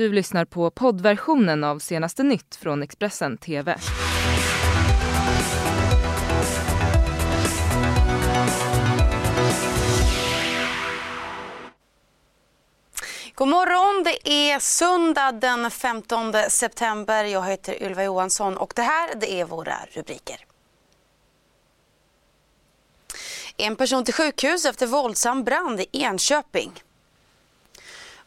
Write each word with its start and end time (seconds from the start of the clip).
Du 0.00 0.12
lyssnar 0.12 0.44
på 0.44 0.70
poddversionen 0.70 1.64
av 1.64 1.78
senaste 1.78 2.22
nytt 2.22 2.56
från 2.56 2.82
Expressen 2.82 3.38
TV. 3.38 3.76
God 13.34 13.48
morgon, 13.48 14.04
det 14.04 14.30
är 14.30 14.58
söndag 14.58 15.32
den 15.32 15.70
15 15.70 16.32
september. 16.48 17.24
Jag 17.24 17.46
heter 17.46 17.82
Ylva 17.82 18.04
Johansson 18.04 18.56
och 18.56 18.72
det 18.76 18.82
här 18.82 19.14
det 19.14 19.32
är 19.32 19.44
våra 19.44 19.76
rubriker. 19.92 20.46
En 23.56 23.76
person 23.76 24.04
till 24.04 24.14
sjukhus 24.14 24.64
efter 24.64 24.86
våldsam 24.86 25.44
brand 25.44 25.80
i 25.80 25.86
Enköping. 25.92 26.82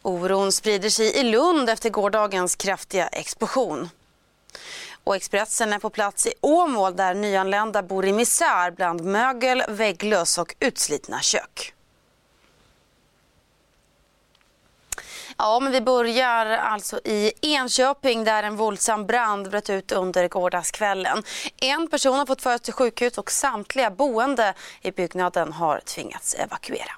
Oron 0.06 0.52
sprider 0.52 0.90
sig 0.90 1.18
i 1.18 1.24
Lund 1.24 1.70
efter 1.70 1.90
gårdagens 1.90 2.56
kraftiga 2.56 3.08
explosion. 3.08 3.90
Och 5.04 5.16
Expressen 5.16 5.74
är 5.74 5.80
på 5.80 5.90
plats 5.90 6.28
i 6.28 6.34
Åmål 6.42 6.96
där 6.96 7.14
nyanlända 7.14 7.84
bor 7.84 8.06
i 8.06 8.14
misär 8.14 8.72
bland 8.72 9.04
mögel, 9.04 9.64
vägglöss 9.68 10.38
och 10.38 10.56
utslitna 10.60 11.22
kök. 11.22 11.74
Ja, 15.38 15.60
men 15.60 15.72
vi 15.72 15.82
börjar 15.82 16.46
alltså 16.46 17.00
i 17.04 17.32
Enköping 17.42 18.24
där 18.24 18.44
en 18.44 18.56
våldsam 18.56 19.06
brand 19.06 19.50
bröt 19.50 19.70
ut 19.70 19.92
under 19.92 20.28
gårdagskvällen. 20.28 21.24
En 21.62 21.88
person 21.88 22.18
har 22.18 22.26
fått 22.26 22.42
föras 22.42 22.62
till 22.62 22.74
sjukhus 22.74 23.18
och 23.18 23.32
samtliga 23.32 23.92
boende 23.92 24.54
i 24.82 24.92
byggnaden 24.92 25.54
har 25.54 25.80
tvingats 25.80 26.34
evakuera. 26.34 26.92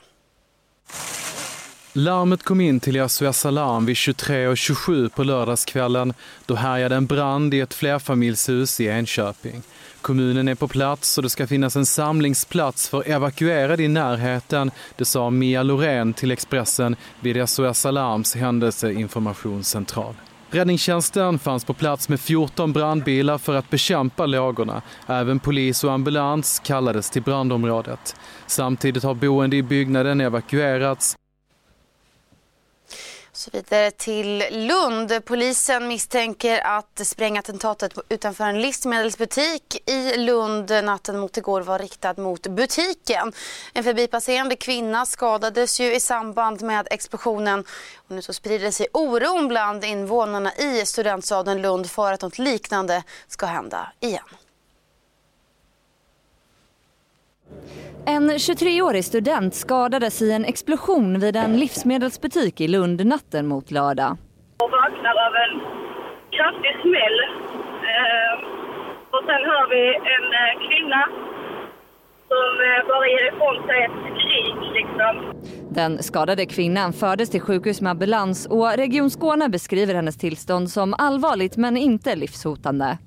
Larmet 1.97 2.43
kom 2.43 2.61
in 2.61 2.79
till 2.79 3.09
SOS 3.09 3.45
Alarm 3.45 3.85
vid 3.85 3.95
23.27 3.95 5.09
på 5.09 5.23
lördagskvällen. 5.23 6.13
Då 6.45 6.55
härjade 6.55 6.95
en 6.95 7.05
brand 7.05 7.53
i 7.53 7.59
ett 7.59 7.73
flerfamiljshus 7.73 8.79
i 8.79 8.87
Enköping. 8.87 9.61
Kommunen 10.01 10.47
är 10.47 10.55
på 10.55 10.67
plats 10.67 11.17
och 11.17 11.23
det 11.23 11.29
ska 11.29 11.47
finnas 11.47 11.75
en 11.75 11.85
samlingsplats 11.85 12.89
för 12.89 13.09
evakuerade 13.09 13.83
i 13.83 13.87
närheten, 13.87 14.71
det 14.95 15.05
sa 15.05 15.29
Mia 15.29 15.63
Lorén 15.63 16.13
till 16.13 16.31
Expressen 16.31 16.95
vid 17.19 17.49
SOS 17.49 17.85
Alarms 17.85 18.35
händelseinformationscentral. 18.35 20.15
Räddningstjänsten 20.49 21.39
fanns 21.39 21.65
på 21.65 21.73
plats 21.73 22.09
med 22.09 22.19
14 22.19 22.73
brandbilar 22.73 23.37
för 23.37 23.55
att 23.55 23.69
bekämpa 23.69 24.25
lågorna. 24.25 24.81
Även 25.07 25.39
polis 25.39 25.83
och 25.83 25.91
ambulans 25.91 26.61
kallades 26.65 27.09
till 27.09 27.21
brandområdet. 27.21 28.15
Samtidigt 28.47 29.03
har 29.03 29.13
boende 29.13 29.55
i 29.55 29.63
byggnaden 29.63 30.21
evakuerats 30.21 31.17
så 33.45 33.51
vidare 33.53 33.91
till 33.91 34.43
Lund. 34.51 35.25
Polisen 35.25 35.87
misstänker 35.87 36.59
att 36.59 37.01
sprängattentatet 37.07 37.93
utanför 38.09 38.43
en 38.43 38.61
livsmedelsbutik 38.61 39.89
i 39.89 40.17
Lund 40.17 40.71
natten 40.83 41.19
mot 41.19 41.37
igår 41.37 41.61
var 41.61 41.79
riktad 41.79 42.13
mot 42.17 42.47
butiken. 42.47 43.33
En 43.73 43.83
förbipasserande 43.83 44.55
kvinna 44.55 45.05
skadades 45.05 45.79
ju 45.79 45.95
i 45.95 45.99
samband 45.99 46.61
med 46.61 46.87
explosionen. 46.91 47.63
Och 47.95 48.15
nu 48.15 48.21
så 48.21 48.33
sprider 48.33 48.71
sig 48.71 48.87
oron 48.93 49.47
bland 49.47 49.83
invånarna 49.83 50.53
i 50.55 50.85
studentstaden 50.85 51.61
Lund 51.61 51.91
för 51.91 52.13
att 52.13 52.21
något 52.21 52.39
liknande 52.39 53.03
ska 53.27 53.45
hända 53.45 53.91
igen. 53.99 54.44
En 58.05 58.31
23-årig 58.31 59.05
student 59.05 59.55
skadades 59.55 60.21
i 60.21 60.31
en 60.31 60.45
explosion 60.45 61.19
vid 61.19 61.35
en 61.35 61.57
livsmedelsbutik 61.57 62.61
i 62.61 62.67
Lund 62.67 63.05
natten 63.05 63.47
mot 63.47 63.71
lördag. 63.71 64.17
Och 64.57 64.71
vaknar 64.71 65.15
av 65.27 65.33
en 65.43 65.61
kraftig 66.31 66.73
smäll. 66.81 67.19
Eh, 67.93 68.33
och 69.11 69.23
sen 69.27 69.41
hör 69.51 69.69
vi 69.69 69.83
en 69.95 70.27
eh, 70.41 70.67
kvinna 70.67 71.01
som 72.27 72.47
eh, 72.67 72.87
bara 72.87 73.07
ger 73.07 73.27
ifrån 73.33 73.67
sig 73.67 73.83
ett 73.83 74.01
krig 74.23 74.55
liksom. 74.73 75.33
Den 75.69 76.03
skadade 76.03 76.45
kvinnan 76.45 76.93
fördes 76.93 77.29
till 77.29 77.41
sjukhus 77.41 77.81
med 77.81 77.91
ambulans 77.91 78.45
och 78.45 78.77
Region 78.77 79.09
Skåne 79.09 79.49
beskriver 79.49 79.93
hennes 79.93 80.17
tillstånd 80.17 80.69
som 80.69 80.93
allvarligt 80.97 81.57
men 81.57 81.77
inte 81.77 82.15
livshotande. 82.15 82.97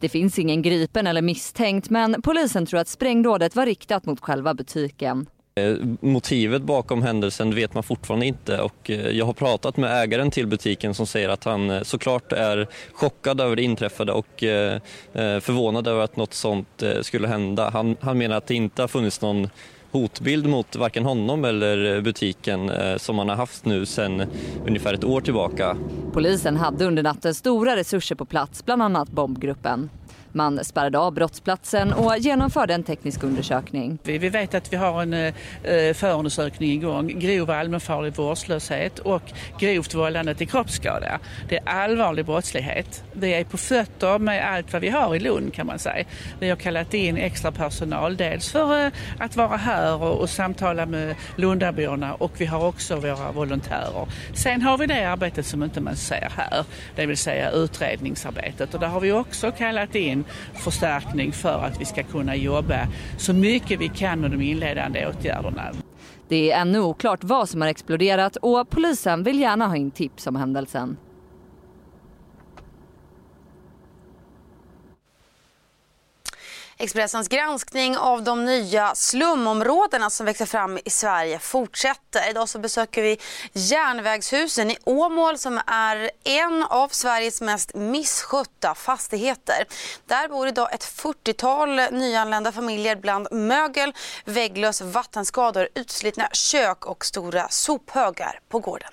Det 0.00 0.08
finns 0.08 0.38
ingen 0.38 0.62
gripen 0.62 1.06
eller 1.06 1.22
misstänkt 1.22 1.90
men 1.90 2.22
polisen 2.22 2.66
tror 2.66 2.80
att 2.80 2.88
sprängdådet 2.88 3.56
var 3.56 3.66
riktat 3.66 4.06
mot 4.06 4.20
själva 4.20 4.54
butiken. 4.54 5.26
Eh, 5.54 5.76
motivet 6.00 6.62
bakom 6.62 7.02
händelsen 7.02 7.54
vet 7.54 7.74
man 7.74 7.82
fortfarande 7.82 8.26
inte 8.26 8.60
och 8.60 8.90
eh, 8.90 9.08
jag 9.08 9.26
har 9.26 9.32
pratat 9.32 9.76
med 9.76 10.02
ägaren 10.02 10.30
till 10.30 10.46
butiken 10.46 10.94
som 10.94 11.06
säger 11.06 11.28
att 11.28 11.44
han 11.44 11.70
eh, 11.70 11.82
såklart 11.82 12.32
är 12.32 12.68
chockad 12.92 13.40
över 13.40 13.56
det 13.56 13.62
inträffade 13.62 14.12
och 14.12 14.44
förvånad 15.40 15.88
över 15.88 16.04
att 16.04 16.16
något 16.16 16.34
sånt 16.34 16.82
skulle 17.02 17.28
hända. 17.28 17.70
Han, 17.70 17.96
han 18.00 18.18
menar 18.18 18.36
att 18.36 18.46
det 18.46 18.54
inte 18.54 18.82
har 18.82 18.88
funnits 18.88 19.20
någon 19.20 19.48
hotbild 19.92 20.46
mot 20.46 20.76
varken 20.76 21.04
honom 21.04 21.44
eller 21.44 21.94
eh, 21.96 22.02
butiken 22.02 22.70
eh, 22.70 22.96
som 22.96 23.16
man 23.16 23.28
har 23.28 23.36
haft 23.36 23.64
nu 23.64 23.86
sedan 23.86 24.22
ungefär 24.66 24.94
ett 24.94 25.04
år 25.04 25.20
tillbaka. 25.20 25.76
Polisen 26.12 26.56
hade 26.56 26.84
under 26.84 27.02
natten 27.02 27.34
stora 27.34 27.76
resurser 27.76 28.14
på 28.14 28.24
plats, 28.24 28.64
bland 28.64 28.82
annat 28.82 29.08
bombgruppen. 29.08 29.90
Man 30.34 30.64
spärrade 30.64 30.98
av 30.98 31.12
brottsplatsen 31.12 31.92
och 31.92 32.18
genomförde 32.18 32.74
en 32.74 32.82
teknisk 32.82 33.22
undersökning. 33.22 33.98
Vi, 34.02 34.18
vet 34.18 34.54
att 34.54 34.72
vi 34.72 34.76
har 34.76 35.02
en 35.02 35.14
eh, 35.14 35.34
eh 35.64 35.94
förundersökning 35.94 36.70
igång, 36.70 37.18
grov 37.18 37.50
allmänfarlig 37.50 38.16
vårdslöshet 38.16 38.98
och 38.98 39.22
grovt 39.58 39.94
vållande 39.94 40.34
till 40.34 40.48
kroppsskada. 40.48 41.18
Det 41.48 41.56
är 41.56 41.62
allvarlig 41.66 42.26
brottslighet. 42.26 43.04
Vi 43.12 43.34
är 43.34 43.44
på 43.44 43.56
fötter 43.56 44.18
med 44.18 44.54
allt 44.54 44.72
vad 44.72 44.82
vi 44.82 44.88
har 44.88 45.16
i 45.16 45.18
Lund 45.18 45.54
kan 45.54 45.66
man 45.66 45.78
säga. 45.78 46.04
Vi 46.40 46.48
har 46.48 46.56
kallat 46.56 46.94
in 46.94 47.16
extra 47.16 47.52
personal, 47.52 48.16
dels 48.16 48.52
för 48.52 48.86
eh, 48.86 48.92
att 49.18 49.36
vara 49.36 49.56
här 49.56 50.02
och, 50.02 50.20
och 50.20 50.30
samtala 50.30 50.86
med 50.86 51.14
Lundaborna 51.36 52.14
och 52.14 52.32
vi 52.36 52.46
har 52.46 52.66
också 52.66 52.96
våra 52.96 53.32
volontärer. 53.32 54.08
Sen 54.34 54.62
har 54.62 54.78
vi 54.78 54.86
det 54.86 55.04
arbetet 55.04 55.46
som 55.46 55.62
inte 55.62 55.80
man 55.80 55.96
ser 55.96 56.32
här, 56.36 56.64
det 56.96 57.06
vill 57.06 57.16
säga 57.16 57.50
utredningsarbetet 57.50 58.74
och 58.74 58.80
där 58.80 58.88
har 58.88 59.00
vi 59.00 59.12
också 59.12 59.52
kallat 59.52 59.94
in 59.94 60.21
förstärkning 60.54 61.32
för 61.32 61.64
att 61.64 61.80
vi 61.80 61.84
ska 61.84 62.02
kunna 62.02 62.36
jobba 62.36 62.88
så 63.18 63.32
mycket 63.32 63.80
vi 63.80 63.88
kan 63.88 64.20
med 64.20 64.30
de 64.30 64.40
inledande 64.40 65.06
åtgärderna. 65.06 65.72
Det 66.28 66.52
är 66.52 66.60
ännu 66.60 66.80
oklart 66.80 67.24
vad 67.24 67.48
som 67.48 67.60
har 67.60 67.68
exploderat 67.68 68.36
och 68.36 68.70
polisen 68.70 69.22
vill 69.22 69.40
gärna 69.40 69.66
ha 69.66 69.76
in 69.76 69.90
tips 69.90 70.26
om 70.26 70.36
händelsen. 70.36 70.96
Expressens 76.82 77.28
granskning 77.28 77.96
av 77.96 78.22
de 78.22 78.44
nya 78.44 78.94
slumområdena 78.94 80.10
som 80.10 80.26
växer 80.26 80.46
fram 80.46 80.78
i 80.84 80.90
Sverige 80.90 81.38
fortsätter. 81.38 82.30
Idag 82.30 82.48
så 82.48 82.58
besöker 82.58 83.02
vi 83.02 83.18
Järnvägshusen 83.52 84.70
i 84.70 84.76
Åmål 84.84 85.38
som 85.38 85.60
är 85.66 86.10
en 86.24 86.62
av 86.62 86.88
Sveriges 86.88 87.40
mest 87.40 87.74
misskötta 87.74 88.74
fastigheter. 88.74 89.64
Där 90.06 90.28
bor 90.28 90.48
idag 90.48 90.74
ett 90.74 90.84
40-tal 90.84 91.76
nyanlända 91.76 92.52
familjer 92.52 92.96
bland 92.96 93.28
mögel, 93.32 93.92
vägglös 94.24 94.80
vattenskador, 94.80 95.68
utslitna 95.74 96.28
kök 96.32 96.86
och 96.86 97.04
stora 97.04 97.48
sophögar 97.48 98.40
på 98.48 98.58
gården. 98.58 98.92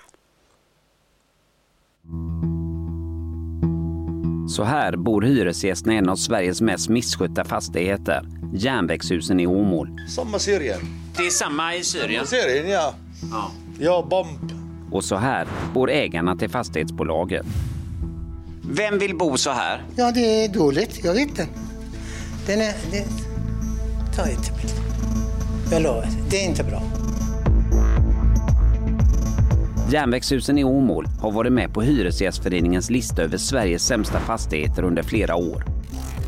Så 4.50 4.64
här 4.64 4.96
bor 4.96 5.22
hyresgästerna 5.22 5.94
i 5.94 5.96
en 5.96 6.08
av 6.08 6.16
Sveriges 6.16 6.60
mest 6.60 6.88
misskötta 6.88 7.44
fastigheter, 7.44 8.22
järnvägshusen 8.54 9.40
i 9.40 9.46
Åmål. 9.46 9.88
Samma 10.08 10.38
Syrien. 10.38 10.80
Det 11.16 11.26
är 11.26 11.30
samma 11.30 11.74
i 11.74 11.84
Syrien? 11.84 12.26
Syrien, 12.26 12.70
ja. 12.70 12.94
Ja, 13.30 13.50
ja 13.78 14.06
bomb. 14.10 14.52
Och 14.92 15.04
så 15.04 15.16
här 15.16 15.46
bor 15.74 15.90
ägarna 15.90 16.36
till 16.36 16.50
fastighetsbolaget. 16.50 17.46
Vem 18.62 18.98
vill 18.98 19.16
bo 19.16 19.36
så 19.36 19.50
här? 19.50 19.84
Ja, 19.96 20.12
det 20.12 20.44
är 20.44 20.48
dåligt. 20.48 21.04
Jag 21.04 21.14
vet 21.14 21.28
inte. 21.28 21.46
Den 22.46 22.60
är... 22.60 22.74
Det... 22.90 23.04
Ta 24.16 24.22
ett 24.22 24.56
bild. 24.56 24.74
Jag 25.72 25.82
lovar, 25.82 26.08
det 26.30 26.44
är 26.44 26.48
inte 26.48 26.64
bra. 26.64 26.82
Järnvägshusen 29.92 30.58
i 30.58 30.64
Åmål 30.64 31.06
har 31.20 31.30
varit 31.30 31.52
med 31.52 31.74
på 31.74 31.82
Hyresgästföreningens 31.82 32.90
lista 32.90 33.22
över 33.22 33.38
Sveriges 33.38 33.86
sämsta 33.86 34.20
fastigheter 34.20 34.82
under 34.82 35.02
flera 35.02 35.36
år. 35.36 35.64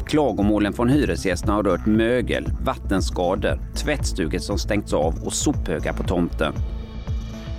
Klagomålen 0.06 0.72
från 0.72 0.88
hyresgästerna 0.88 1.52
har 1.52 1.62
rört 1.62 1.86
mögel, 1.86 2.52
vattenskador, 2.64 3.58
tvättstugor 3.74 4.38
som 4.38 4.58
stängts 4.58 4.92
av 4.92 5.24
och 5.24 5.32
sophögar 5.32 5.92
på 5.92 6.02
tomten. 6.02 6.54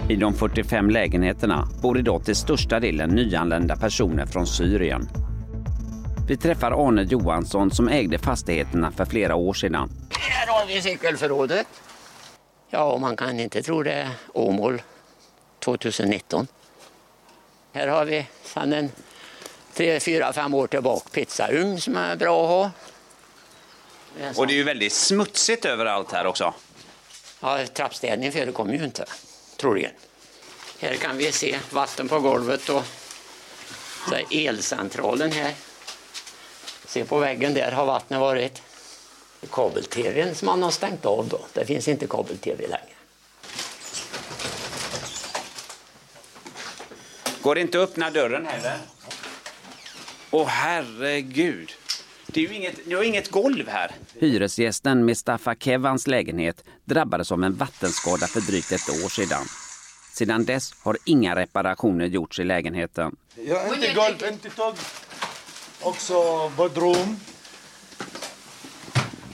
I 0.10 0.16
de 0.16 0.34
45 0.34 0.90
lägenheterna 0.90 1.68
bor 1.82 1.98
idag 2.00 2.26
till 2.26 2.36
största 2.36 2.80
delen 2.80 3.10
nyanlända 3.10 3.76
personer 3.76 4.26
från 4.26 4.48
Syrien. 4.48 5.08
Vi 6.28 6.38
träffar 6.38 6.88
Arne 6.88 7.04
Johansson 7.04 7.72
som 7.72 7.88
ägde 7.88 8.18
fastigheterna 8.18 8.92
för 8.92 9.06
flera 9.06 9.36
år 9.36 9.54
sedan. 9.54 9.90
Här 10.20 10.48
har 10.48 10.68
vi 10.68 10.82
cykelförrådet. 10.82 11.68
Ja, 12.70 12.98
man 13.02 13.16
kan 13.16 13.40
inte 13.40 13.62
tro 13.62 13.84
det. 13.84 14.08
Åmål 14.34 14.82
2019. 15.64 16.48
Här 17.74 17.88
har 17.88 18.06
vi 18.06 18.26
sedan 18.44 18.74
en 18.74 18.92
tre, 19.74 20.00
fyra, 20.00 20.34
fem 20.34 20.54
år 20.54 20.68
tillbaka 20.68 21.10
pizzaugn 21.12 21.82
som 21.82 21.98
är 21.98 22.16
bra 22.16 22.44
att 22.44 22.50
ha. 22.50 22.72
Och 24.36 24.48
det 24.48 24.54
är 24.54 24.56
ju 24.56 24.64
väldigt 24.64 24.94
smutsigt 24.94 25.66
överallt 25.66 26.12
här 26.12 26.26
också. 26.26 26.54
Ja, 27.40 27.66
trappstädning 27.74 28.32
förekommer 28.32 28.74
ju 28.74 28.84
inte, 28.84 29.06
troligen. 29.58 29.92
Här 30.80 30.96
kan 30.96 31.18
vi 31.18 31.32
se 31.32 31.60
vatten 31.72 32.08
på 32.08 32.20
golvet 32.20 32.70
och 32.70 32.84
så 34.10 34.16
elcentralen 34.32 35.32
här. 35.32 35.54
Se 36.86 37.06
på 37.06 37.20
väggen, 37.20 37.54
där 37.54 37.72
har 37.72 37.86
vattnet 37.86 38.20
varit. 38.20 38.62
Kabel-tvn 39.52 40.36
som 40.36 40.46
man 40.46 40.64
har 40.64 40.72
stängt 40.72 41.06
av 41.06 41.28
då. 41.28 41.40
Det 41.54 41.66
finns 41.66 41.88
inte 41.88 42.08
kabel-tv 42.08 42.68
längre. 42.68 42.93
Går 47.44 47.56
det 47.56 47.62
inte 47.62 47.84
att 47.84 47.90
öppna 47.90 48.10
dörren 48.10 48.46
heller? 48.46 48.78
Åh 50.32 50.48
herregud. 50.48 51.72
Det 52.28 52.44
är 52.46 52.48
ju 52.50 52.56
inget, 52.56 52.80
det 52.86 52.94
är 52.94 53.04
inget 53.04 53.32
golv 53.32 53.68
här. 53.68 53.92
Hyresgästen 54.20 55.06
Mustafa 55.06 55.56
Kevans 55.56 56.08
lägenhet 56.08 56.64
drabbades 56.86 57.32
av 57.32 57.44
en 57.44 57.56
vattenskada 57.56 58.28
för 58.28 58.42
drygt 58.42 58.72
ett 58.72 58.90
år 58.90 59.10
sedan. 59.10 59.46
Sedan 60.14 60.46
dess 60.46 60.74
har 60.84 60.98
inga 61.06 61.36
reparationer 61.36 62.06
gjorts 62.06 62.40
i 62.40 62.44
lägenheten. 62.44 63.16
Ja, 63.36 63.76
inte 63.76 63.94
golv, 63.94 64.34
inte 64.34 64.50
tak. 64.50 64.76
Också 65.82 66.14
badrum. 66.58 67.20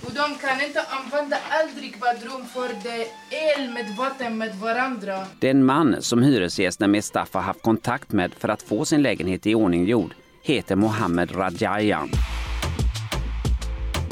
Och 0.10 0.16
de 0.16 0.48
kan 0.48 0.62
inte 0.62 0.82
använda 0.82 1.38
aldrig 1.50 1.96
badrum 2.00 2.46
för 2.46 2.70
det 2.84 3.02
är 3.02 3.60
el 3.60 3.70
med 3.70 3.96
vatten 3.98 4.38
med 4.38 4.56
varandra. 4.56 5.26
Den 5.40 5.66
man 5.66 6.02
som 6.02 6.24
hyresgästen 6.24 6.94
har 7.14 7.42
haft 7.42 7.62
kontakt 7.62 8.12
med 8.12 8.34
för 8.34 8.50
att 8.50 8.62
få 8.62 8.86
sin 8.86 9.02
lägenhet 9.02 9.48
i 9.48 9.56
ordning 9.56 9.86
gjord 9.86 10.14
heter 10.44 10.76
Mohammed 10.76 11.36
Rajayan. 11.36 12.10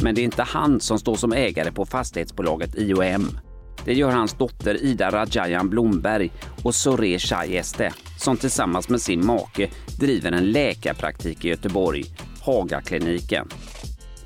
Men 0.03 0.15
det 0.15 0.21
är 0.21 0.23
inte 0.23 0.43
han 0.43 0.79
som 0.79 0.99
står 0.99 1.15
som 1.15 1.33
ägare 1.33 1.71
på 1.71 1.85
fastighetsbolaget 1.85 2.75
IOM. 2.75 3.39
Det 3.85 3.93
gör 3.93 4.11
hans 4.11 4.33
dotter 4.33 4.83
Ida 4.83 5.11
Rajayan 5.11 5.69
Blomberg 5.69 6.31
och 6.63 6.75
Sore 6.75 7.19
Shayeste 7.19 7.93
som 8.17 8.37
tillsammans 8.37 8.89
med 8.89 9.01
sin 9.01 9.25
make 9.25 9.69
driver 9.99 10.31
en 10.31 10.51
läkarpraktik 10.51 11.45
i 11.45 11.49
Göteborg, 11.49 12.03
Hagakliniken. 12.41 13.47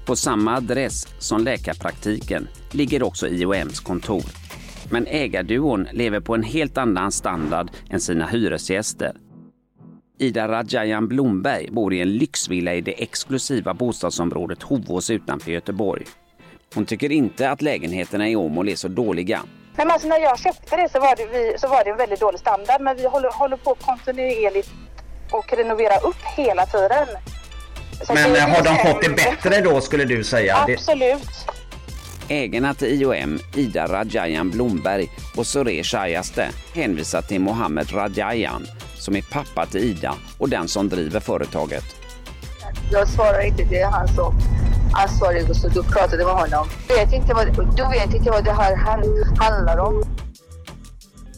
På 0.06 0.16
samma 0.16 0.56
adress 0.56 1.08
som 1.20 1.44
läkarpraktiken 1.44 2.48
ligger 2.72 3.04
också 3.04 3.28
IOMs 3.28 3.80
kontor. 3.80 4.24
Men 4.92 5.08
ägarduon 5.08 5.88
lever 5.92 6.20
på 6.20 6.36
en 6.36 6.44
helt 6.44 6.78
annan 6.78 7.12
standard 7.12 7.72
än 7.90 8.00
sina 8.00 8.28
hyresgäster. 8.28 9.16
Ida 10.20 10.48
Rajayan 10.48 11.08
Blomberg 11.08 11.72
bor 11.72 11.94
i 11.94 12.02
en 12.02 12.14
lyxvilla 12.14 12.74
i 12.74 12.82
det 12.82 13.04
exklusiva 13.04 13.74
bostadsområdet 13.74 14.64
Hovås 14.64 15.10
utanför 15.10 15.52
Göteborg. 15.52 16.06
Hon 16.76 16.86
tycker 16.86 17.12
inte 17.12 17.50
att 17.50 17.62
lägenheterna 17.62 18.30
i 18.30 18.36
Åmål 18.36 18.70
är 18.70 18.76
så 18.76 18.88
dåliga. 18.88 19.42
Men 19.76 19.92
alltså 19.92 20.08
när 20.08 20.20
jag 20.20 20.40
köpte 20.40 20.76
det 20.76 20.90
så 20.92 21.00
var 21.00 21.16
det, 21.16 21.26
vi, 21.26 21.58
så 21.58 21.68
var 21.68 21.84
det 21.84 21.90
en 21.90 21.98
väldigt 21.98 22.20
dålig 22.20 22.40
standard 22.40 22.82
men 22.82 22.98
vi 22.98 23.08
håller, 23.08 23.30
håller 23.32 23.58
på 23.58 23.76
kontinuerligt 23.76 24.70
och 25.32 25.54
renovera 25.58 25.98
upp 25.98 26.22
hela 26.38 26.66
tiden. 26.66 27.08
Så 28.08 28.14
Men 28.14 28.34
det- 28.34 28.40
eh, 28.40 28.50
har 28.50 28.64
de 28.64 28.76
fått 28.92 29.02
det 29.02 29.10
bättre 29.10 29.62
då 29.62 29.82
skulle 29.82 30.06
du 30.06 30.24
säga? 30.24 30.58
Absolut. 30.58 31.28
Ägarna 32.28 32.74
till 32.74 33.02
IOM, 33.02 33.40
Ida 33.56 33.88
Rajayan 33.88 34.50
Blomberg 34.50 35.12
och 35.38 35.48
Sore 35.48 35.84
Shayaste 35.84 36.50
hänvisar 36.74 37.22
till 37.22 37.42
Mohammed 37.42 37.94
Rajayan 37.94 38.68
som 38.98 39.16
är 39.16 39.22
pappa 39.22 39.66
till 39.66 39.82
Ida 39.84 40.14
och 40.38 40.50
den 40.50 40.68
som 40.68 40.90
driver 40.90 41.20
företaget. 41.20 41.84
Jag 42.92 43.08
svarar 43.08 43.42
inte, 43.46 43.64
det 43.64 43.80
är 43.82 43.88
han 43.92 44.08
som 44.08 44.36
ansvarig 44.94 45.56
så 45.56 45.68
du 45.68 45.84
pratade 45.84 46.26
med 46.26 46.34
honom. 46.34 46.68
Du 46.88 46.96
vet 46.96 47.14
inte 47.14 47.34
vad, 47.34 47.76
du 47.76 47.84
vet 48.00 48.14
inte 48.16 48.32
vad 48.32 48.44
det 48.46 48.52
här 48.54 48.76
han- 48.76 49.36
handlar 49.40 49.78
om. 49.78 50.04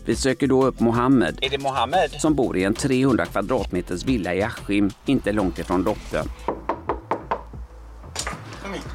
Vi 0.05 0.15
söker 0.15 0.47
då 0.47 0.65
upp 0.65 0.79
Mohammed 0.79 1.37
Är 1.41 1.49
det 1.49 1.57
Mohammed? 1.57 2.11
som 2.19 2.35
bor 2.35 2.57
i 2.57 2.63
en 2.63 2.73
300 2.73 3.25
kvadratmeters 3.25 4.03
villa 4.03 4.33
i 4.33 4.41
Askim, 4.41 4.91
inte 5.05 5.31
långt 5.31 5.59
ifrån 5.59 5.83
dottern. 5.83 6.29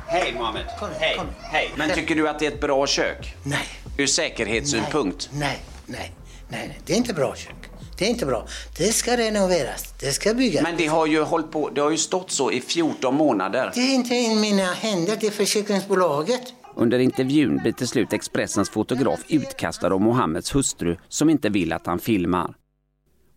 Hej 0.06 0.34
Mohammed. 0.34 0.64
Hej. 1.00 1.20
Hej. 1.40 1.70
Men 1.76 1.90
tycker 1.90 2.14
du 2.14 2.28
att 2.28 2.38
det 2.38 2.46
är 2.46 2.50
ett 2.50 2.60
bra 2.60 2.87
kök? 2.87 3.34
Nej. 3.43 3.58
Ur 3.99 4.06
säkerhetssynpunkt? 4.06 5.28
Nej, 5.32 5.58
nej, 5.87 6.12
nej, 6.49 6.69
nej. 6.69 6.81
Det 6.87 6.93
är 6.93 6.96
inte 6.96 7.14
bra 7.14 7.34
kök. 7.37 7.54
Det 7.99 8.04
är 8.04 8.08
inte 8.08 8.26
bra. 8.26 8.46
Det 8.76 8.93
ska 8.93 9.16
renoveras. 9.16 9.94
Det 10.00 10.12
ska 10.12 10.34
byggas. 10.34 10.62
Men 10.62 10.76
det 10.76 10.87
har 10.87 11.06
ju 11.06 11.22
hållit 11.22 11.50
på, 11.52 11.70
det 11.70 11.81
har 11.81 11.90
ju 11.90 11.96
stått 11.96 12.31
så 12.31 12.52
i 12.52 12.61
14 12.61 13.14
månader. 13.14 13.72
Det 13.75 13.81
är 13.81 13.94
inte 13.94 14.14
i 14.14 14.34
mina 14.34 14.72
händer. 14.72 15.16
Det 15.20 15.26
är 15.26 15.31
försäkringsbolaget. 15.31 16.43
Under 16.80 16.98
intervjun 16.98 17.56
blir 17.56 17.72
till 17.72 17.88
slut 17.88 18.12
Expressens 18.12 18.70
fotograf 18.70 19.20
utkastad 19.28 19.94
av 19.94 20.00
Mohammeds 20.00 20.54
hustru 20.54 20.96
som 21.08 21.30
inte 21.30 21.48
vill 21.48 21.72
att 21.72 21.86
han 21.86 21.98
filmar. 21.98 22.54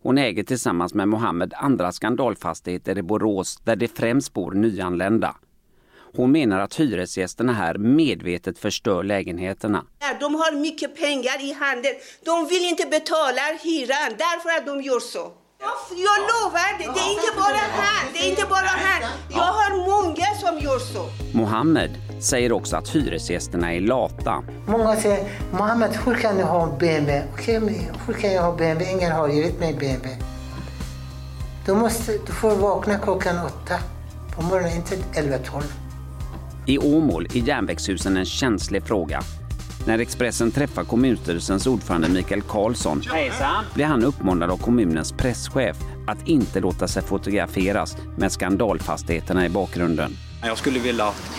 Hon 0.02 0.18
äger 0.18 0.42
tillsammans 0.42 0.94
med 0.94 1.08
Mohammed 1.08 1.54
andra 1.56 1.92
skandalfastigheter 1.92 2.98
i 2.98 3.02
Borås 3.02 3.56
där 3.64 3.76
det 3.76 3.88
främst 3.88 4.32
bor 4.32 4.52
nyanlända. 4.52 5.36
Hon 6.16 6.32
menar 6.32 6.60
att 6.60 6.74
hyresgästerna 6.74 7.52
här 7.52 7.78
medvetet 7.78 8.58
förstör 8.58 9.02
lägenheterna. 9.04 9.84
De 10.20 10.34
har 10.34 10.60
mycket 10.60 10.96
pengar 10.96 11.44
i 11.44 11.52
handen. 11.52 11.92
De 12.24 12.46
vill 12.48 12.68
inte 12.68 12.86
betala 12.86 13.42
hyran 13.62 14.12
därför 14.18 14.48
att 14.58 14.66
de 14.66 14.82
gör 14.82 15.00
så. 15.00 15.32
Jag, 15.62 16.18
lovar, 16.30 16.78
det, 16.78 16.84
det 16.84 17.00
är 17.00 17.10
inte 17.12 17.32
bara 17.36 17.82
han. 17.82 18.12
Det 18.12 18.18
är 18.18 18.30
inte 18.30 18.46
bara 18.50 18.66
han. 18.66 19.02
Jag 19.30 19.38
har 19.38 19.70
många 19.86 20.26
som 20.40 20.58
gör 20.58 20.78
så. 20.78 21.08
Mohammed 21.38 21.90
säger 22.20 22.52
också 22.52 22.76
att 22.76 22.88
hyresgästerna 22.88 23.74
är 23.74 23.80
lata. 23.80 24.42
Många 24.66 24.96
säger, 24.96 25.28
Mohammed, 25.52 25.98
hur 26.04 26.14
kan 26.14 26.36
du 26.36 26.42
ha 26.42 26.66
BMW? 26.66 27.22
Okej, 27.34 27.90
hur 28.06 28.14
kan 28.14 28.32
jag 28.32 28.42
ha 28.42 28.52
BMW? 28.52 28.92
Ingen 28.92 29.12
har 29.12 29.28
givit 29.28 29.60
mig 29.60 29.74
BMW. 29.74 30.16
Du, 31.66 31.74
måste, 31.74 32.12
du 32.26 32.32
får 32.32 32.56
vakna 32.56 32.98
klockan 32.98 33.46
åtta 33.46 33.78
på 34.36 34.42
morgonen, 34.42 34.76
inte 34.76 34.96
11-12. 34.96 35.62
I 36.66 36.78
Åmål 36.78 37.26
är 37.26 37.48
järnvägshusen 37.48 38.16
en 38.16 38.24
känslig 38.24 38.86
fråga. 38.86 39.22
När 39.86 39.98
Expressen 39.98 40.50
träffar 40.50 40.84
kommunstyrelsens 40.84 41.66
ordförande 41.66 42.08
Mikael 42.08 42.42
Karlsson 42.42 43.02
Hejsan. 43.12 43.64
blir 43.74 43.84
han 43.84 44.04
uppmanad 44.04 44.50
av 44.50 44.56
kommunens 44.56 45.12
presschef 45.12 45.76
att 46.06 46.28
inte 46.28 46.60
låta 46.60 46.88
sig 46.88 47.02
fotograferas 47.02 47.96
med 48.16 48.32
skandalfastigheterna 48.32 49.46
i 49.46 49.48
bakgrunden. 49.48 50.16
Jag 50.42 50.58
skulle 50.58 50.78
vilja 50.78 51.04
att 51.04 51.30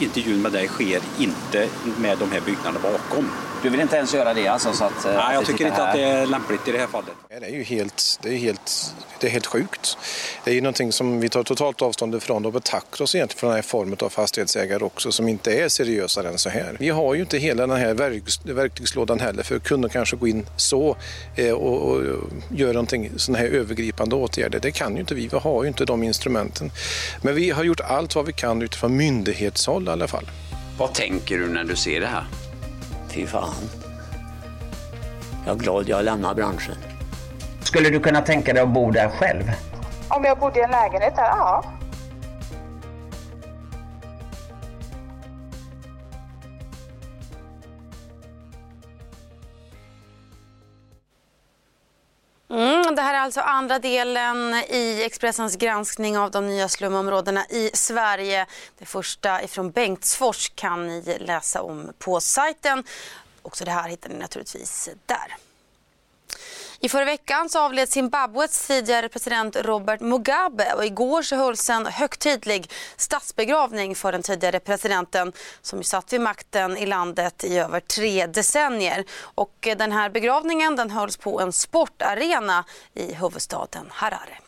intervjun 0.00 0.42
med 0.42 0.52
dig 0.52 0.68
sker 0.68 1.00
inte 1.18 1.68
med 1.98 2.18
de 2.18 2.30
här 2.30 2.40
byggnaderna 2.46 2.80
bakom. 2.82 3.24
Du 3.62 3.68
vill 3.68 3.80
inte 3.80 3.96
ens 3.96 4.14
göra 4.14 4.34
det 4.34 4.48
alltså? 4.48 4.72
Så 4.72 4.84
att, 4.84 5.04
eh, 5.04 5.12
Nej, 5.12 5.26
att 5.26 5.34
jag 5.34 5.46
tycker 5.46 5.66
inte 5.66 5.84
att 5.84 5.94
det 5.94 6.02
är 6.02 6.26
lämpligt 6.26 6.68
i 6.68 6.72
det 6.72 6.78
här 6.78 6.86
fallet. 6.86 7.10
Det 7.28 7.46
är 7.46 7.50
ju 7.50 7.62
helt, 7.62 8.18
det 8.22 8.28
är 8.28 8.36
helt, 8.36 8.94
det 9.20 9.26
är 9.26 9.30
helt 9.30 9.46
sjukt. 9.46 9.98
Det 10.44 10.50
är 10.50 10.54
ju 10.54 10.60
någonting 10.60 10.92
som 10.92 11.20
vi 11.20 11.28
tar 11.28 11.42
totalt 11.42 11.82
avstånd 11.82 12.14
ifrån 12.14 12.46
och 12.46 12.52
betackar 12.52 13.02
oss 13.02 13.14
egentligen 13.14 13.40
för 13.40 13.46
den 13.46 13.56
här 13.56 13.62
formen 13.62 13.96
av 14.00 14.08
fastighetsägare 14.08 14.84
också 14.84 15.12
som 15.12 15.28
inte 15.28 15.52
är 15.52 15.68
seriösare 15.68 16.28
än 16.28 16.38
så 16.38 16.50
här. 16.50 16.76
Vi 16.78 16.88
har 16.88 17.14
ju 17.14 17.20
inte 17.20 17.38
hela 17.38 17.66
den 17.66 17.76
här 17.76 17.94
verktygslådan 18.54 19.20
heller 19.20 19.42
för 19.42 19.56
att 19.56 19.64
kunna 19.64 19.88
kanske 19.88 20.16
gå 20.16 20.28
in 20.28 20.46
så 20.56 20.96
eh, 21.36 21.52
och, 21.52 21.90
och 21.90 22.02
göra 22.50 22.72
någonting, 22.72 23.10
sådana 23.16 23.38
här 23.38 23.46
övergripande 23.46 24.16
åtgärder. 24.16 24.60
Det 24.60 24.70
kan 24.70 24.94
ju 24.94 25.00
inte 25.00 25.14
vi, 25.14 25.28
vi 25.28 25.38
har 25.38 25.62
ju 25.62 25.68
inte 25.68 25.84
de 25.84 26.02
instrumenten. 26.02 26.70
Men 27.22 27.34
vi 27.34 27.50
har 27.50 27.64
gjort 27.64 27.80
allt 27.80 28.14
vad 28.14 28.26
vi 28.26 28.32
kan 28.32 28.62
utifrån 28.62 28.96
myndighetshåll 28.96 29.88
i 29.88 29.90
alla 29.90 30.08
fall. 30.08 30.30
Vad 30.78 30.94
tänker 30.94 31.38
du 31.38 31.48
när 31.48 31.64
du 31.64 31.76
ser 31.76 32.00
det 32.00 32.06
här? 32.06 32.24
Fy 33.10 33.26
fan. 33.26 33.54
Jag 35.46 35.54
är 35.54 35.58
glad 35.58 35.88
jag 35.88 36.04
lämnar 36.04 36.34
branschen. 36.34 36.74
Skulle 37.62 37.90
du 37.90 38.00
kunna 38.00 38.20
tänka 38.20 38.52
dig 38.52 38.62
att 38.62 38.68
bo 38.68 38.90
där 38.90 39.08
själv? 39.08 39.42
Om 40.08 40.24
jag 40.24 40.38
bodde 40.38 40.60
i 40.60 40.62
en 40.62 40.70
lägenhet 40.70 41.12
här, 41.16 41.28
ja. 41.28 41.64
Mm, 52.90 52.96
det 52.96 53.02
här 53.02 53.14
är 53.14 53.18
alltså 53.18 53.40
andra 53.40 53.78
delen 53.78 54.54
i 54.54 55.02
Expressens 55.04 55.56
granskning 55.56 56.18
av 56.18 56.30
de 56.30 56.46
nya 56.46 56.68
slumområdena 56.68 57.46
i 57.46 57.70
Sverige. 57.74 58.46
Det 58.78 58.86
första 58.86 59.42
ifrån 59.42 59.70
Bengtsfors 59.70 60.52
kan 60.54 60.86
ni 60.86 61.18
läsa 61.18 61.62
om 61.62 61.92
på 61.98 62.20
sajten. 62.20 62.84
Också 63.42 63.64
det 63.64 63.70
här 63.70 63.88
hittar 63.88 64.10
ni 64.10 64.18
naturligtvis 64.18 64.88
där. 65.06 65.36
I 66.82 66.88
förra 66.88 67.04
veckan 67.04 67.48
så 67.48 67.60
avled 67.60 67.88
Zimbabwes 67.88 68.66
tidigare 68.66 69.08
president 69.08 69.56
Robert 69.56 70.00
Mugabe 70.00 70.72
och 70.76 70.84
igår 70.84 71.22
så 71.22 71.36
hölls 71.36 71.70
en 71.70 71.86
högtidlig 71.86 72.70
statsbegravning 72.96 73.94
för 73.94 74.12
den 74.12 74.22
tidigare 74.22 74.60
presidenten 74.60 75.32
som 75.62 75.78
ju 75.78 75.82
satt 75.82 76.12
vid 76.12 76.20
makten 76.20 76.76
i 76.76 76.86
landet 76.86 77.44
i 77.44 77.58
över 77.58 77.80
tre 77.80 78.26
decennier. 78.26 79.04
Och 79.22 79.66
eh, 79.66 79.76
den 79.76 79.92
här 79.92 80.10
begravningen 80.10 80.76
den 80.76 80.90
hölls 80.90 81.16
på 81.16 81.40
en 81.40 81.52
sportarena 81.52 82.64
i 82.94 83.14
huvudstaden 83.14 83.86
Harare. 83.90 84.38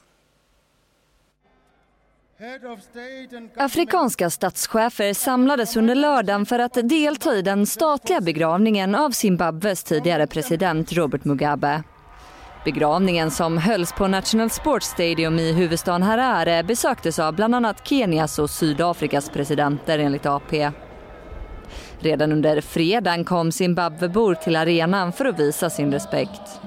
Afrikanska 3.56 4.30
statschefer 4.30 5.14
samlades 5.14 5.76
under 5.76 5.94
lördagen 5.94 6.46
för 6.46 6.58
att 6.58 6.88
delta 6.88 7.34
i 7.34 7.42
den 7.42 7.66
statliga 7.66 8.20
begravningen 8.20 8.94
av 8.94 9.10
Zimbabwes 9.10 9.84
tidigare 9.84 10.26
president 10.26 10.92
Robert 10.92 11.24
Mugabe. 11.24 11.82
Begravningen 12.64 13.30
som 13.30 13.58
hölls 13.58 13.92
på 13.92 14.08
National 14.08 14.50
Sports 14.50 14.86
Stadium 14.86 15.38
i 15.38 15.52
huvudstaden 15.52 16.02
Harare 16.02 16.62
besöktes 16.62 17.18
av 17.18 17.34
bland 17.34 17.54
annat 17.54 17.88
Kenias 17.88 18.38
och 18.38 18.50
Sydafrikas 18.50 19.30
presidenter 19.30 19.98
enligt 19.98 20.26
AP. 20.26 20.70
Redan 21.98 22.32
under 22.32 22.60
fredagen 22.60 23.24
kom 23.24 23.52
Zimbabwebor 23.52 24.34
till 24.34 24.56
arenan 24.56 25.12
för 25.12 25.24
att 25.24 25.38
visa 25.38 25.70
sin 25.70 25.92
respekt. 25.92 26.60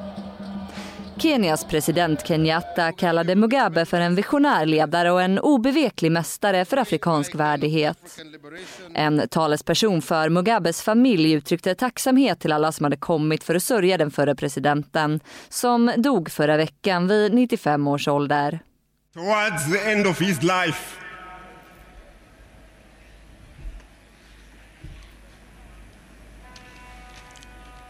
Kenias 1.17 1.65
president 1.65 2.27
Kenyatta 2.27 2.91
kallade 2.91 3.35
Mugabe 3.35 3.85
för 3.85 3.99
en 3.99 4.15
visionär 4.15 4.65
ledare 4.65 5.11
och 5.11 5.21
en 5.21 5.39
obeveklig 5.39 6.11
mästare 6.11 6.65
för 6.65 6.77
afrikansk 6.77 7.35
värdighet. 7.35 7.97
En 8.93 9.27
talesperson 9.29 10.01
för 10.01 10.29
Mugabes 10.29 10.81
familj 10.81 11.31
uttryckte 11.31 11.75
tacksamhet 11.75 12.39
till 12.39 12.51
alla 12.51 12.71
som 12.71 12.83
hade 12.83 12.97
kommit 12.97 13.43
för 13.43 13.55
att 13.55 13.63
sörja 13.63 13.97
den 13.97 14.11
förre 14.11 14.35
presidenten 14.35 15.19
som 15.49 15.91
dog 15.97 16.31
förra 16.31 16.57
veckan 16.57 17.07
vid 17.07 17.33
95 17.33 17.87
års 17.87 18.07
ålder. 18.07 18.59
Towards 19.13 19.71
the 19.73 19.91
end 19.91 20.07
of 20.07 20.21
his 20.21 20.43
life 20.43 20.97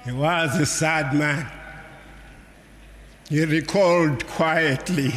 He 0.06 0.12
was 0.12 0.60
a 0.60 0.66
sad 0.66 1.14
man. 1.16 1.55
He 3.30 3.46
recalled 3.46 4.28
quietly 4.28 5.14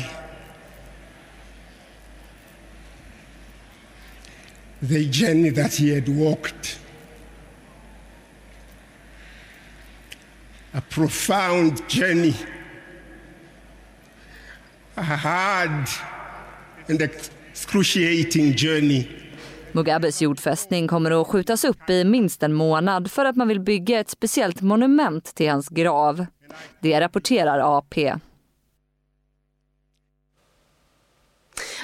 the 4.81 5.05
journey 5.05 5.51
that 5.51 5.75
he 5.75 5.95
had 5.95 6.09
walked. 6.09 6.79
A 10.75 10.81
profound 10.81 11.89
journey, 11.89 12.35
a 14.97 15.03
hard 15.03 15.89
and 16.89 17.03
excruciating 17.03 18.55
journey. 18.57 19.09
Mugabes 19.73 20.23
jordfästning 20.23 20.89
kommer 20.89 21.21
att 21.21 21.27
skjutas 21.27 21.65
upp 21.65 21.91
i 21.91 22.05
minst 22.05 22.43
en 22.43 22.53
månad 22.53 23.11
för 23.11 23.25
att 23.25 23.37
man 23.37 23.49
vill 23.49 23.61
bygga 23.61 24.01
ett 24.01 24.11
speciellt 24.11 24.61
monument 24.61 25.35
till 25.35 25.51
hans 25.51 25.69
grav. 25.69 26.27
Det 26.81 27.01
rapporterar 27.01 27.79
AP. 27.79 28.15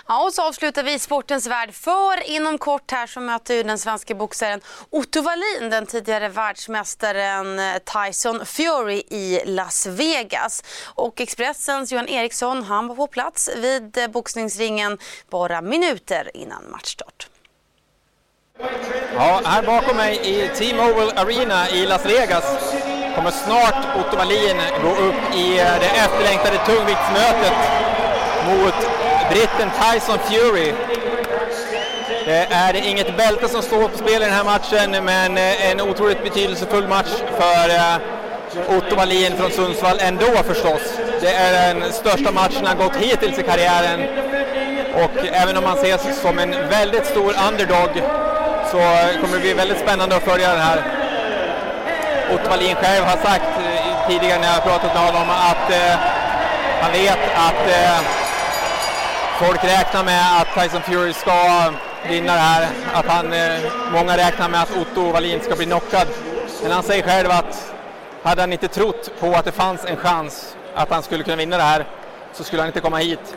Ja, 0.08 0.24
och 0.24 0.34
så 0.34 0.42
avslutar 0.42 0.82
vi 0.82 0.98
sportens 0.98 1.46
värld 1.46 1.74
för 1.74 2.30
inom 2.30 2.58
kort 2.58 2.90
här 2.90 3.06
så 3.06 3.20
möter 3.20 3.54
ju 3.54 3.62
den 3.62 3.78
svenska 3.78 4.14
boxaren 4.14 4.60
Otto 4.90 5.22
Wallin 5.22 5.70
den 5.70 5.86
tidigare 5.86 6.28
världsmästaren 6.28 7.60
Tyson 7.80 8.46
Fury 8.46 9.02
i 9.10 9.40
Las 9.44 9.86
Vegas. 9.86 10.62
Och 10.94 11.20
Expressens 11.20 11.92
Johan 11.92 12.08
Eriksson 12.08 12.62
han 12.62 12.88
var 12.88 12.94
på 12.94 13.06
plats 13.06 13.50
vid 13.56 14.10
boxningsringen 14.12 14.98
bara 15.30 15.62
minuter 15.62 16.30
innan 16.34 16.70
matchstart. 16.70 17.28
Ja, 19.14 19.40
här 19.44 19.62
bakom 19.62 19.96
mig 19.96 20.20
i 20.24 20.48
T-Mobile 20.48 21.12
Arena 21.16 21.68
i 21.68 21.86
Las 21.86 22.06
Vegas 22.06 22.44
kommer 23.14 23.30
snart 23.30 23.96
Otto 24.00 24.16
Wallin 24.16 24.56
gå 24.82 24.90
upp 24.90 25.34
i 25.34 25.58
eh, 25.58 25.78
det 25.80 25.86
efterlängtade 25.86 26.58
tungviktsmötet 26.66 27.52
mot 28.48 28.74
britten 29.30 29.70
Tyson 29.80 30.18
Fury. 30.18 30.72
Det 32.24 32.46
är 32.50 32.74
inget 32.74 33.16
bälte 33.16 33.48
som 33.48 33.62
står 33.62 33.88
på 33.88 33.98
spel 33.98 34.22
i 34.22 34.24
den 34.24 34.34
här 34.34 34.44
matchen, 34.44 35.04
men 35.04 35.36
eh, 35.36 35.70
en 35.70 35.80
otroligt 35.80 36.24
betydelsefull 36.24 36.88
match 36.88 37.12
för 37.38 37.68
eh, 37.68 38.76
Otto 38.76 38.96
Wallin 38.96 39.36
från 39.36 39.50
Sundsvall 39.50 39.98
ändå 40.00 40.26
förstås. 40.26 40.82
Det 41.20 41.32
är 41.34 41.74
den 41.74 41.92
största 41.92 42.32
matchen 42.32 42.66
han 42.66 42.78
gått 42.78 42.96
hittills 42.96 43.38
i 43.38 43.42
karriären 43.42 44.00
och 44.94 45.26
även 45.26 45.56
om 45.56 45.64
han 45.64 45.76
ses 45.78 46.20
som 46.20 46.38
en 46.38 46.50
väldigt 46.50 47.06
stor 47.06 47.34
underdog 47.48 48.02
så 48.70 48.78
kommer 49.20 49.34
det 49.34 49.40
bli 49.40 49.52
väldigt 49.52 49.78
spännande 49.78 50.16
att 50.16 50.22
följa 50.22 50.48
den 50.48 50.60
här. 50.60 50.82
Otto 52.32 52.50
Wallin 52.50 52.76
själv 52.76 53.04
har 53.04 53.16
sagt 53.16 53.58
eh, 53.58 54.08
tidigare 54.08 54.40
när 54.40 54.54
jag 54.54 54.62
pratat 54.62 54.94
med 54.94 55.02
honom 55.02 55.30
att 55.30 55.70
eh, 55.70 55.96
han 56.80 56.92
vet 56.92 57.18
att 57.34 57.68
eh, 57.68 58.00
folk 59.38 59.64
räknar 59.64 60.04
med 60.04 60.40
att 60.40 60.62
Tyson 60.62 60.82
Fury 60.82 61.12
ska 61.12 61.72
vinna 62.08 62.32
det 62.32 62.38
här. 62.38 62.68
Att 62.92 63.06
han, 63.06 63.32
eh, 63.32 63.58
många 63.92 64.16
räknar 64.16 64.48
med 64.48 64.62
att 64.62 64.76
Otto 64.76 65.12
Wallin 65.12 65.40
ska 65.40 65.56
bli 65.56 65.66
knockad. 65.66 66.08
Men 66.62 66.72
han 66.72 66.82
säger 66.82 67.02
själv 67.02 67.30
att 67.30 67.72
hade 68.22 68.42
han 68.42 68.52
inte 68.52 68.68
trott 68.68 69.10
på 69.20 69.32
att 69.34 69.44
det 69.44 69.52
fanns 69.52 69.84
en 69.84 69.96
chans 69.96 70.56
att 70.74 70.90
han 70.90 71.02
skulle 71.02 71.24
kunna 71.24 71.36
vinna 71.36 71.56
det 71.56 71.62
här 71.62 71.84
så 72.32 72.44
skulle 72.44 72.62
han 72.62 72.66
inte 72.66 72.80
komma 72.80 72.96
hit. 72.96 73.34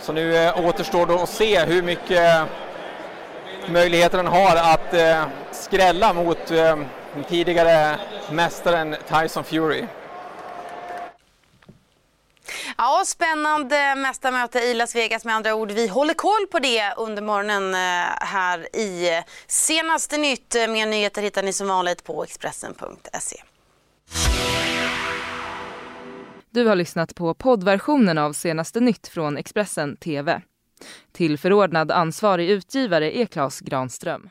Så 0.00 0.12
nu 0.12 0.36
eh, 0.36 0.66
återstår 0.66 1.06
då 1.06 1.18
att 1.18 1.28
se 1.28 1.64
hur 1.64 1.82
mycket 1.82 2.36
eh, 2.38 2.44
möjligheter 3.66 4.16
han 4.16 4.26
har 4.26 4.56
att 4.56 4.94
eh, 4.94 5.24
skrälla 5.52 6.12
mot 6.12 6.50
eh, 6.50 6.76
den 7.14 7.24
tidigare 7.24 7.98
mästaren 8.30 8.96
Tyson 9.08 9.44
Fury. 9.44 9.84
Ja, 12.76 13.02
spännande 13.06 13.94
mästarmöte 13.94 14.58
i 14.58 14.74
Las 14.74 14.94
Vegas 14.94 15.24
med 15.24 15.34
andra 15.34 15.54
ord. 15.54 15.70
Vi 15.70 15.88
håller 15.88 16.14
koll 16.14 16.46
på 16.52 16.58
det 16.58 16.94
under 16.96 17.22
morgonen 17.22 17.74
här 18.20 18.76
i 18.76 19.22
Senaste 19.46 20.16
nytt. 20.16 20.54
Mer 20.54 20.86
nyheter 20.86 21.22
hittar 21.22 21.42
ni 21.42 21.52
som 21.52 21.68
vanligt 21.68 22.04
på 22.04 22.24
Expressen.se. 22.24 23.42
Du 26.50 26.66
har 26.66 26.74
lyssnat 26.74 27.14
på 27.14 27.34
poddversionen 27.34 28.18
av 28.18 28.32
Senaste 28.32 28.80
nytt 28.80 29.08
från 29.08 29.36
Expressen 29.36 29.96
TV. 29.96 30.42
Till 31.12 31.38
förordnad 31.38 31.90
ansvarig 31.90 32.50
utgivare 32.50 33.18
är 33.18 33.26
Klas 33.26 33.60
Granström. 33.60 34.30